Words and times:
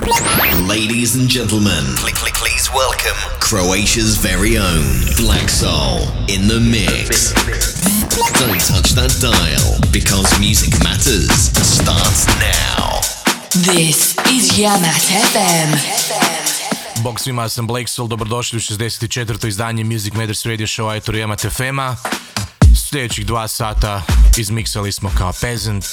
Ladies 0.00 1.14
and 1.16 1.28
gentlemen, 1.28 1.84
please 2.32 2.70
welcome 2.74 3.16
Croatia's 3.38 4.16
very 4.16 4.56
own 4.56 4.84
Black 5.18 5.50
Soul 5.50 6.00
in 6.26 6.48
the 6.48 6.58
mix. 6.58 7.34
Don't 8.40 8.60
touch 8.64 8.92
that 8.96 9.12
dial 9.20 9.78
because 9.92 10.40
music 10.40 10.72
matters 10.82 11.52
starts 11.60 12.24
now. 12.40 13.00
This 13.52 14.16
is 14.32 14.56
Yamat 14.56 15.04
FM. 15.32 15.68
Bog 17.02 17.20
svima, 17.20 17.48
sam 17.48 17.66
Blake 17.66 17.88
Soul, 17.88 18.08
dobrodošli 18.08 18.56
u 18.56 18.60
64. 18.60 19.48
izdanje 19.48 19.84
Music 19.84 20.14
Matters 20.14 20.46
Radio 20.46 20.66
Show 20.66 20.88
Ajtoru 20.88 21.18
Yamat 21.18 21.46
FM-a. 21.52 21.96
Sljedećih 22.90 23.26
dva 23.26 23.48
sata 23.48 24.02
izmiksali 24.36 24.92
smo 24.92 25.10
kao 25.18 25.32
Peasant, 25.40 25.84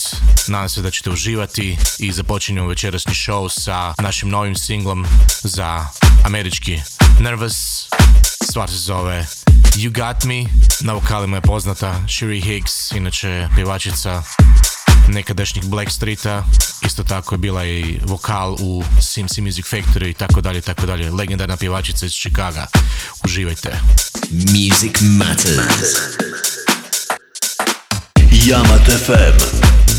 nadam 0.48 0.70
se 0.70 0.82
da 0.82 0.92
ćete 0.92 1.10
uživati 1.10 1.78
i 2.00 2.12
započinjemo 2.12 2.68
večerasni 2.68 3.14
show 3.14 3.50
sa 3.50 3.94
našim 4.04 4.30
novim 4.30 4.56
singlom 4.56 5.06
za 5.44 5.86
američki 6.24 6.82
Nervous. 7.20 7.88
Stvar 8.50 8.70
se 8.70 8.78
zove 8.78 9.28
You 9.76 9.90
Got 9.90 10.24
Me, 10.24 10.44
na 10.82 10.94
vokalima 10.94 11.38
je 11.38 11.42
poznata 11.42 12.02
Sherry 12.08 12.44
Higgs, 12.44 12.92
inače 12.92 13.48
pjevačica 13.56 14.24
nekadašnjih 15.08 15.66
Black 15.66 15.92
Streeta, 15.92 16.44
isto 16.86 17.04
tako 17.04 17.36
je 17.36 17.40
bila 17.40 17.66
i 17.66 18.00
vokal 18.06 18.54
u 18.60 18.84
CMC 19.02 19.38
Music 19.38 19.66
Factory 19.66 20.10
i 20.10 20.14
tako 20.14 20.42
dalje, 20.42 20.62
tako 20.62 20.86
dalje. 20.86 21.12
Legendarna 21.12 21.58
pjevačica 21.58 22.06
iz 22.06 22.12
Chicaga. 22.12 22.68
Uživajte. 23.24 23.80
Music 24.32 25.02
matters. 25.02 26.18
Yamat 28.48 28.88
FM. 28.88 29.97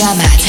Diamant. 0.00 0.39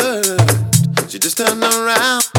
hurt. 0.00 1.10
She 1.10 1.18
just 1.18 1.36
turned 1.36 1.62
around. 1.62 2.31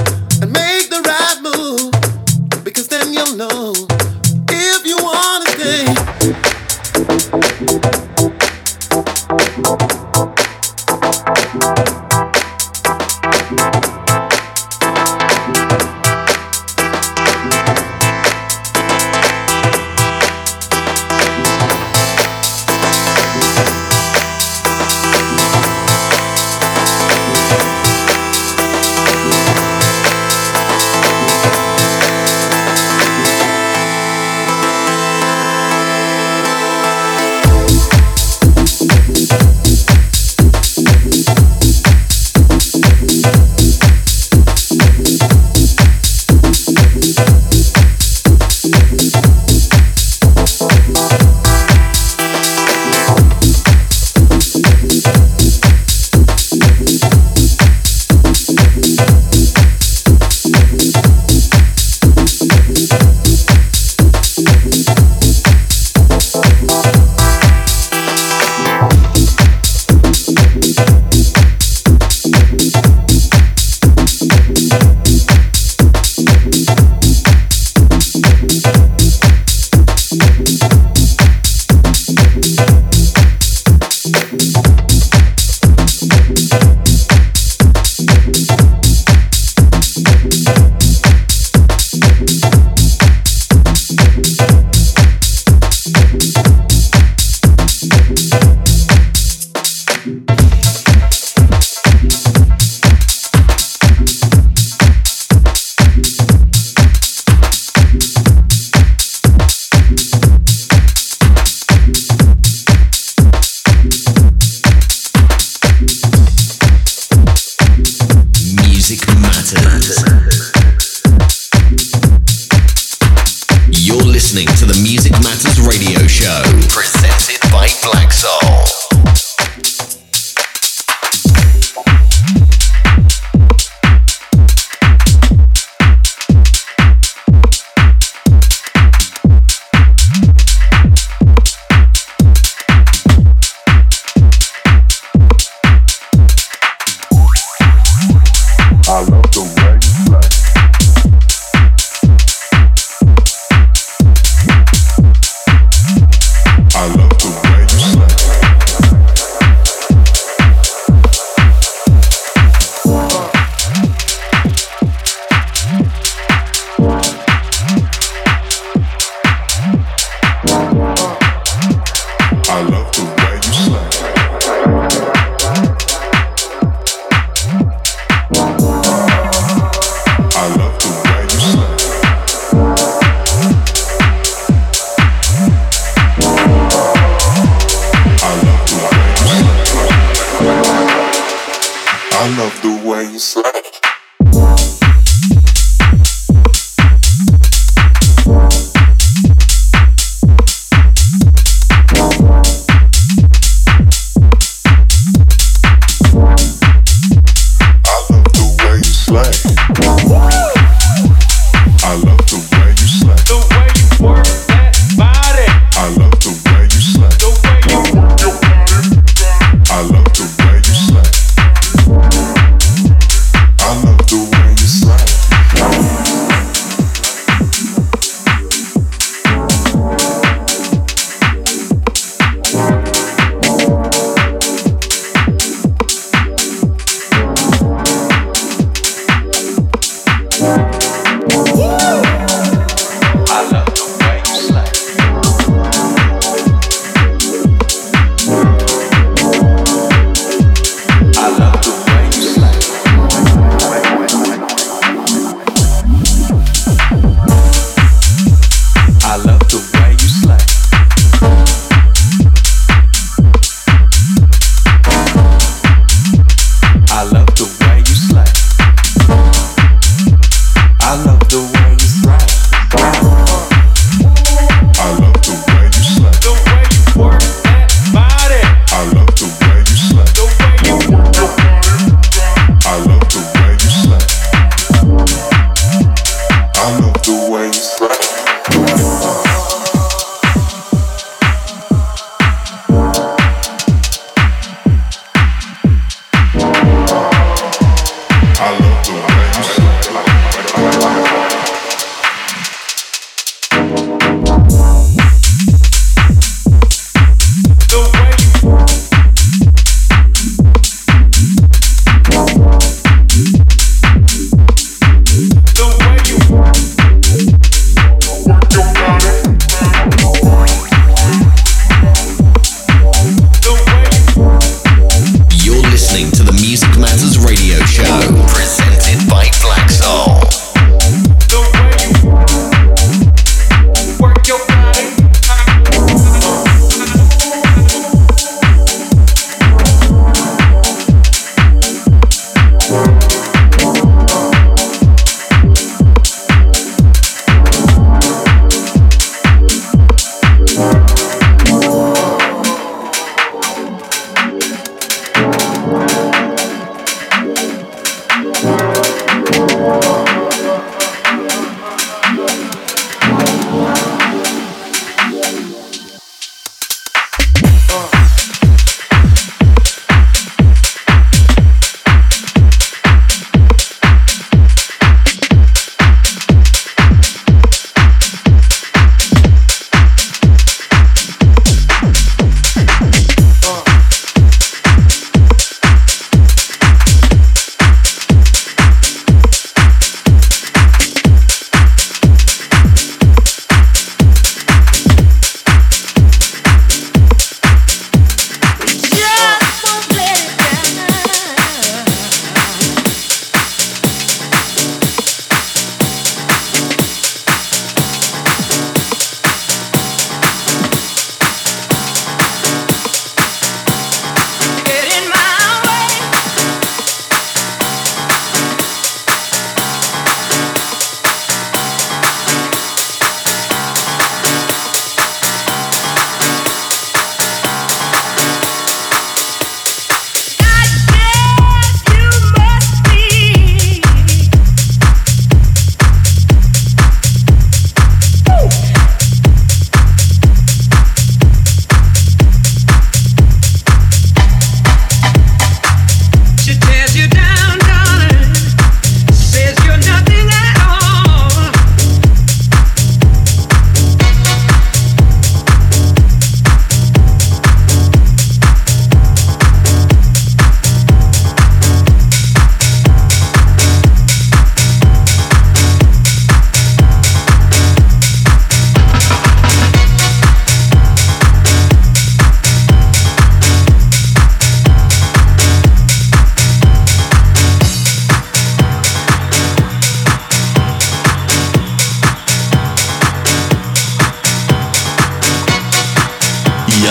Woo! 240.44 242.13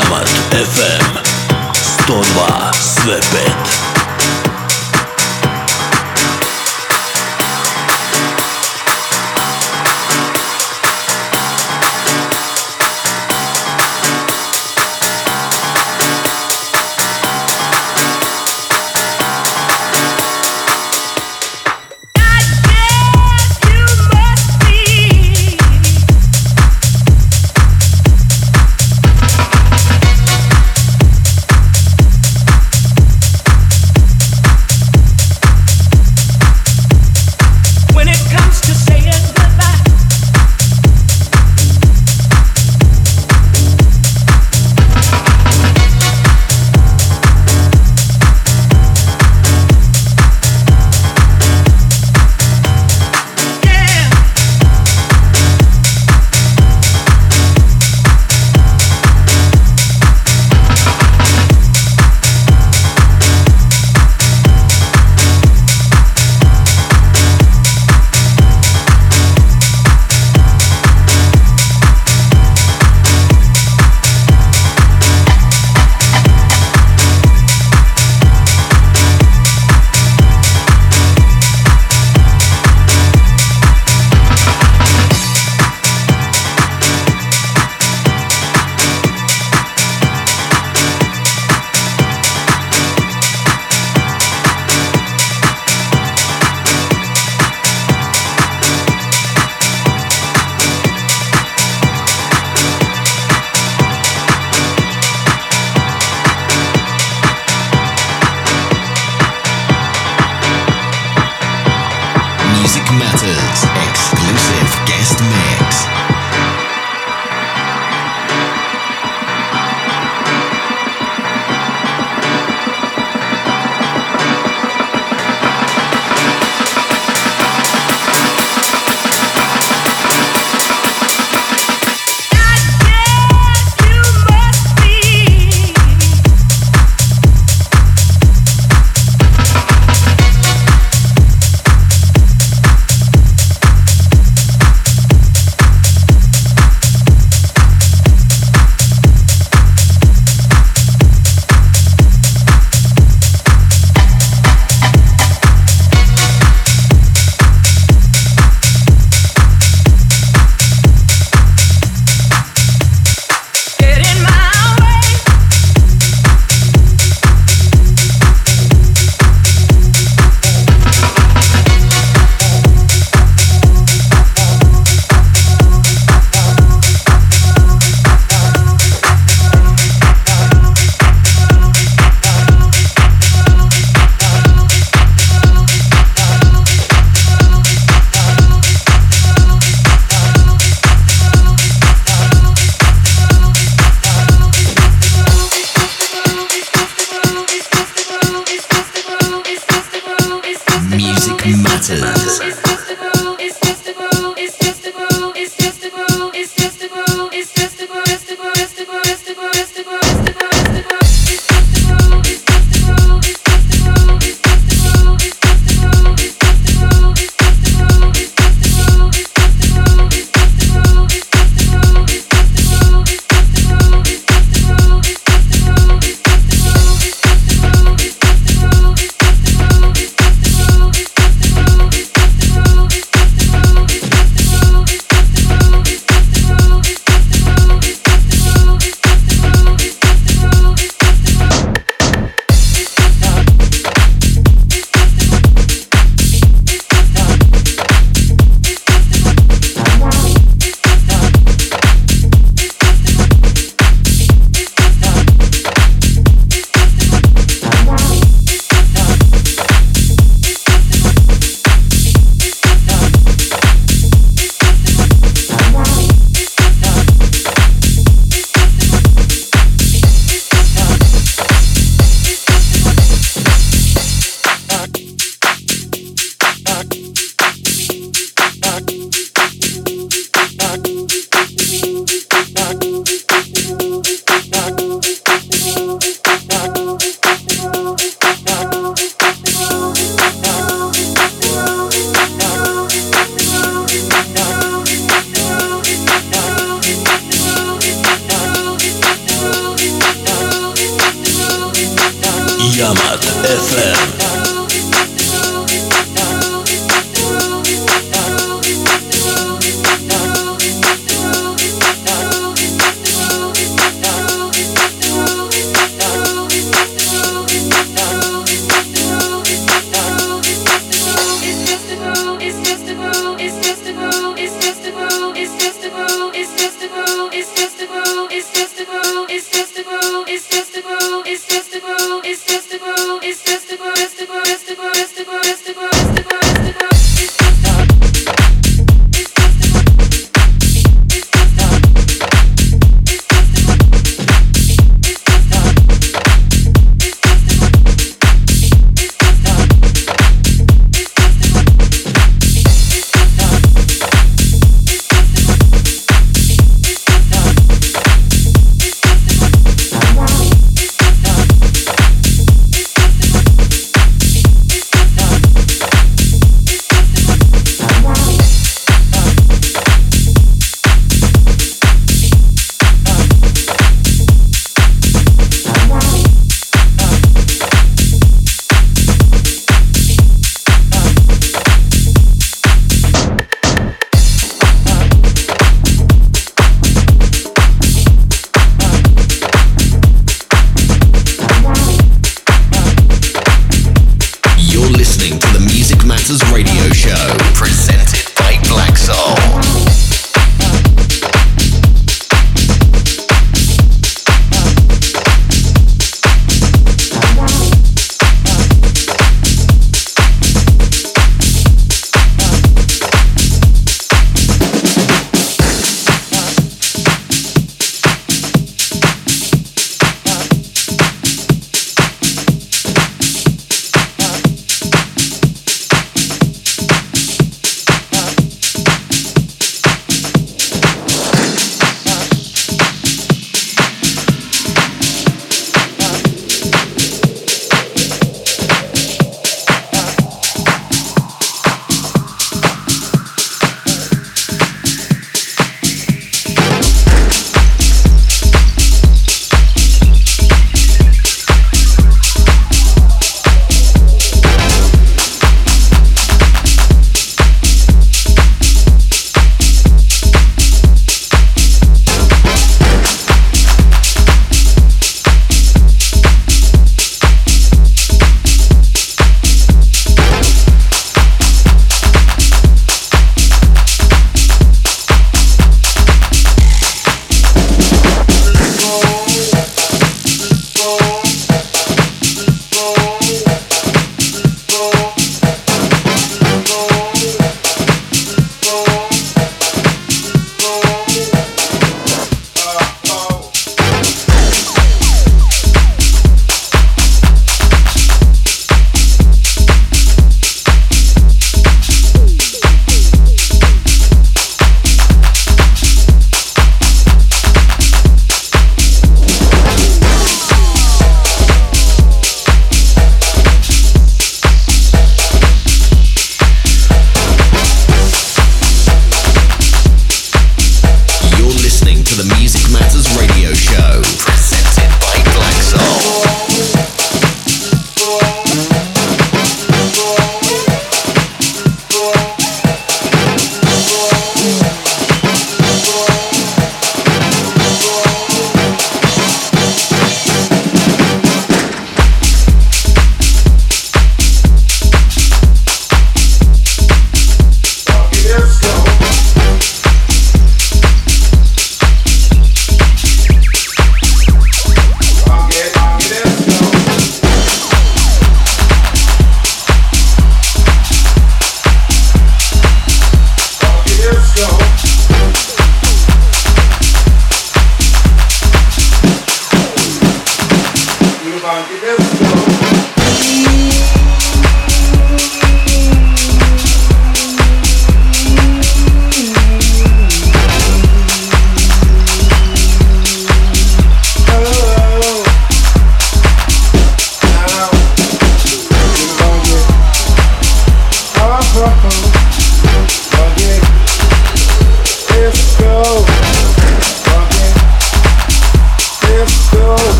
Камаз 0.00 0.30
FM 0.52 1.18
102 2.06 2.72
Свепет 2.74 3.79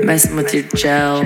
messing 0.00 0.36
with 0.36 0.54
your 0.54 0.62
gel. 0.76 1.22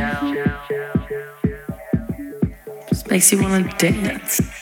Just 2.88 3.10
makes 3.10 3.32
you 3.32 3.42
wanna 3.42 3.72
dance. 3.78 4.55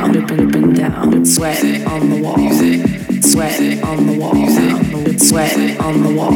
Down, 0.00 0.12
dripping, 0.12 0.48
dripping 0.48 0.72
down, 0.72 1.24
sweat 1.26 1.62
on 1.86 2.10
the 2.10 2.22
wall, 2.22 2.36
sweat 3.22 3.84
on 3.84 4.06
the 4.06 4.18
wall, 4.18 4.34
sweat 5.18 5.80
on 5.80 6.02
the 6.02 6.14
wall, 6.14 6.32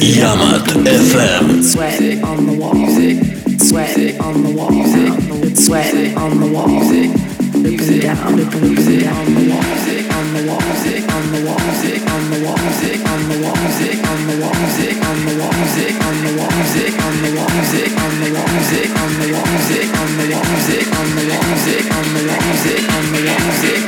Yamat 0.00 0.66
FM, 0.84 1.62
sweat 1.62 2.24
on 2.24 2.46
the 2.46 2.52
wall, 2.58 2.74
sweat 3.58 4.20
on 4.20 4.42
the 4.42 4.50
wall, 4.50 4.72
sweat 5.54 6.16
on 6.16 6.40
the 6.40 6.46
wall, 6.52 6.66
dripping 7.62 8.00
down, 8.00 8.36
dripping, 8.36 8.74
dripping 8.74 9.00
down 9.00 9.34
the 9.34 9.50
wall 9.50 10.00
on 10.10 10.34
the 10.34 10.42
wall, 10.46 10.60
on 10.60 11.24
the 11.32 11.40
wall, 11.46 11.60
on 11.60 12.30
the 12.30 12.38
wall, 12.44 12.50
on 12.50 12.50
the 12.50 12.50
wall, 12.50 12.58
on 13.10 13.28
the 13.28 13.38
wall, 13.40 13.60
on 13.60 14.26
the 14.26 14.46
wall, 14.50 14.70
on 15.10 15.26
the 15.26 15.36
wall, 15.36 15.70
on 15.70 16.16
the 16.20 16.30
wall, 16.30 16.50
on 16.50 17.16
the 17.20 17.30
wall, 17.30 17.50
on 17.50 18.14
the 18.20 18.30
wall, 18.30 18.58
on 18.90 19.12
the 19.18 19.28
wall, 19.30 19.48
on 19.80 20.16
the 20.18 20.26
wall, 20.32 20.89
music, 21.46 21.84
on 21.96 22.04
the 22.14 22.22
music, 22.22 22.90
on 22.90 23.12
the 23.12 23.20
music. 23.20 23.79